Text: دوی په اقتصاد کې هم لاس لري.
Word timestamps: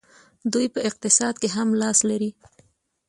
دوی 0.53 0.67
په 0.73 0.79
اقتصاد 0.89 1.35
کې 1.41 1.49
هم 1.55 1.67
لاس 1.81 1.99
لري. 2.09 2.31